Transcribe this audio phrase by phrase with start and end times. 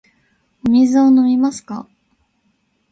[0.67, 1.87] お水を飲みますか。